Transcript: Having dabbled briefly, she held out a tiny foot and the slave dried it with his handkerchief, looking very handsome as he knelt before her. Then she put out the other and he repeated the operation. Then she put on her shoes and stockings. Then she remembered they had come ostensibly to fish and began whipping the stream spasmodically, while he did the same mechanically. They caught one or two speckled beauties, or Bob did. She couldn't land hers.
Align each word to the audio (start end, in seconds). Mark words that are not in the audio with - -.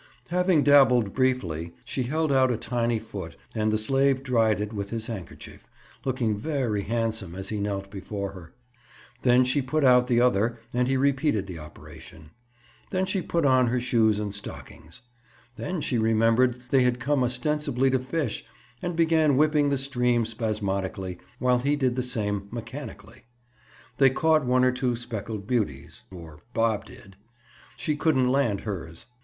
Having 0.29 0.63
dabbled 0.63 1.13
briefly, 1.13 1.75
she 1.85 2.01
held 2.01 2.31
out 2.31 2.49
a 2.49 2.57
tiny 2.57 2.97
foot 2.97 3.35
and 3.53 3.71
the 3.71 3.77
slave 3.77 4.23
dried 4.23 4.59
it 4.59 4.73
with 4.73 4.89
his 4.89 5.05
handkerchief, 5.05 5.67
looking 6.05 6.35
very 6.35 6.81
handsome 6.81 7.35
as 7.35 7.49
he 7.49 7.59
knelt 7.59 7.91
before 7.91 8.31
her. 8.31 8.51
Then 9.21 9.43
she 9.43 9.61
put 9.61 9.83
out 9.83 10.07
the 10.07 10.19
other 10.19 10.59
and 10.73 10.87
he 10.87 10.97
repeated 10.97 11.45
the 11.45 11.59
operation. 11.59 12.31
Then 12.89 13.05
she 13.05 13.21
put 13.21 13.45
on 13.45 13.67
her 13.67 13.79
shoes 13.79 14.17
and 14.17 14.33
stockings. 14.33 15.03
Then 15.55 15.81
she 15.81 15.99
remembered 15.99 16.63
they 16.69 16.81
had 16.81 16.99
come 16.99 17.23
ostensibly 17.23 17.91
to 17.91 17.99
fish 17.99 18.43
and 18.81 18.95
began 18.95 19.37
whipping 19.37 19.69
the 19.69 19.77
stream 19.77 20.25
spasmodically, 20.25 21.19
while 21.37 21.59
he 21.59 21.75
did 21.75 21.95
the 21.95 22.01
same 22.01 22.47
mechanically. 22.49 23.25
They 23.97 24.09
caught 24.09 24.47
one 24.47 24.65
or 24.65 24.71
two 24.71 24.95
speckled 24.95 25.45
beauties, 25.45 26.01
or 26.09 26.39
Bob 26.55 26.85
did. 26.85 27.17
She 27.77 27.95
couldn't 27.95 28.29
land 28.31 28.61
hers. 28.61 29.05